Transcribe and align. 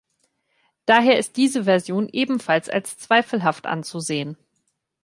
Daher 0.87 1.19
ist 1.19 1.37
diese 1.37 1.65
Version 1.65 2.09
ebenfalls 2.11 2.69
als 2.69 2.97
zweifelhaft 2.97 3.67
anzusehen. 3.67 4.35